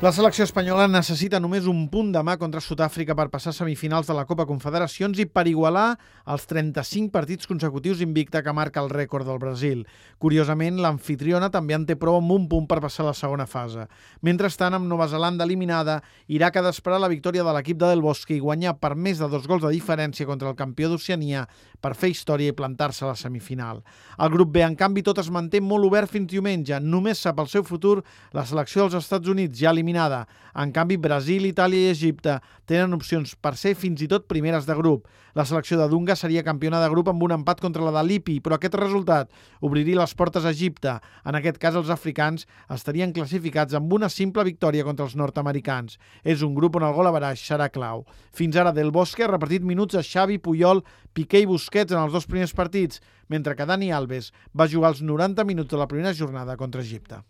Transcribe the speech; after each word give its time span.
La 0.00 0.14
selecció 0.16 0.46
espanyola 0.46 0.86
necessita 0.88 1.36
només 1.44 1.66
un 1.68 1.82
punt 1.92 2.08
demà 2.14 2.38
contra 2.40 2.62
Sud-àfrica 2.64 3.12
per 3.12 3.26
passar 3.28 3.52
semifinals 3.52 4.06
de 4.08 4.14
la 4.16 4.22
Copa 4.24 4.46
Confederacions 4.48 5.18
i 5.20 5.26
per 5.28 5.42
igualar 5.44 5.98
els 6.32 6.46
35 6.48 7.12
partits 7.12 7.44
consecutius 7.44 8.00
invicta 8.00 8.40
que 8.40 8.54
marca 8.56 8.80
el 8.80 8.88
rècord 8.88 9.28
del 9.28 9.36
Brasil. 9.42 9.82
Curiosament, 10.16 10.78
l'anfitriona 10.80 11.50
també 11.52 11.76
en 11.76 11.84
té 11.84 11.98
prou 12.00 12.16
amb 12.16 12.32
un 12.32 12.46
punt 12.48 12.64
per 12.70 12.78
passar 12.80 13.02
a 13.04 13.10
la 13.10 13.18
segona 13.18 13.44
fase. 13.44 13.84
Mentrestant, 14.24 14.78
amb 14.78 14.88
Nova 14.88 15.04
Zelanda 15.12 15.44
eliminada, 15.44 15.98
Iraq 16.32 16.56
ha 16.56 16.64
d'esperar 16.70 17.02
la 17.04 17.12
victòria 17.12 17.44
de 17.44 17.52
l'equip 17.58 17.76
de 17.76 17.92
Del 17.92 18.00
Bosque 18.00 18.38
i 18.38 18.40
guanyar 18.40 18.78
per 18.80 18.94
més 18.96 19.20
de 19.20 19.28
dos 19.28 19.44
gols 19.44 19.68
de 19.68 19.74
diferència 19.76 20.24
contra 20.24 20.48
el 20.48 20.56
campió 20.56 20.88
d'Oceania 20.88 21.44
per 21.76 21.92
fer 21.92 22.14
història 22.14 22.54
i 22.54 22.56
plantar-se 22.56 23.04
a 23.04 23.12
la 23.12 23.18
semifinal. 23.20 23.84
El 24.16 24.32
grup 24.32 24.56
B, 24.56 24.64
en 24.64 24.80
canvi, 24.80 25.04
tot 25.04 25.20
es 25.20 25.28
manté 25.28 25.60
molt 25.60 25.84
obert 25.92 26.08
fins 26.08 26.32
diumenge. 26.32 26.80
Només 26.80 27.20
sap 27.20 27.44
el 27.44 27.52
seu 27.52 27.68
futur 27.68 27.98
la 28.32 28.48
selecció 28.48 28.88
dels 28.88 28.96
Estats 29.04 29.28
Units, 29.28 29.60
ja 29.60 29.68
eliminada 29.68 29.89
eliminada. 29.90 30.28
En 30.54 30.72
canvi, 30.72 30.96
Brasil, 30.98 31.44
Itàlia 31.46 31.88
i 31.88 31.92
Egipte 31.92 32.40
tenen 32.66 32.94
opcions 32.94 33.36
per 33.38 33.54
ser 33.56 33.76
fins 33.78 34.00
i 34.02 34.08
tot 34.08 34.26
primeres 34.28 34.66
de 34.66 34.74
grup. 34.74 35.06
La 35.34 35.44
selecció 35.46 35.78
de 35.78 35.86
Dunga 35.88 36.16
seria 36.18 36.42
campiona 36.42 36.80
de 36.82 36.88
grup 36.90 37.08
amb 37.08 37.22
un 37.22 37.30
empat 37.30 37.60
contra 37.60 37.84
la 37.84 37.92
de 37.94 38.02
Lipi, 38.02 38.40
però 38.40 38.56
aquest 38.56 38.74
resultat 38.74 39.30
obriria 39.60 40.00
les 40.00 40.14
portes 40.14 40.44
a 40.44 40.50
Egipte. 40.50 40.96
En 41.24 41.38
aquest 41.38 41.58
cas, 41.62 41.78
els 41.78 41.90
africans 41.90 42.46
estarien 42.68 43.12
classificats 43.12 43.74
amb 43.78 43.92
una 43.92 44.08
simple 44.08 44.44
victòria 44.44 44.84
contra 44.84 45.06
els 45.06 45.14
nord-americans. 45.14 45.98
És 46.24 46.42
un 46.42 46.54
grup 46.54 46.76
on 46.76 46.86
el 46.88 46.94
gol 46.94 47.06
a 47.06 47.14
baraix 47.14 47.46
serà 47.46 47.70
clau. 47.70 48.04
Fins 48.34 48.56
ara, 48.56 48.74
Del 48.74 48.90
Bosque 48.90 49.24
ha 49.24 49.30
repartit 49.30 49.62
minuts 49.62 49.94
a 49.94 50.02
Xavi, 50.02 50.38
Puyol, 50.38 50.82
Piqué 51.14 51.44
i 51.44 51.46
Busquets 51.46 51.94
en 51.94 52.02
els 52.02 52.12
dos 52.12 52.26
primers 52.26 52.54
partits, 52.54 53.00
mentre 53.28 53.54
que 53.54 53.66
Dani 53.66 53.92
Alves 53.94 54.32
va 54.50 54.68
jugar 54.70 54.96
els 54.96 55.02
90 55.02 55.46
minuts 55.46 55.70
de 55.70 55.78
la 55.78 55.86
primera 55.86 56.14
jornada 56.14 56.56
contra 56.58 56.82
Egipte. 56.82 57.22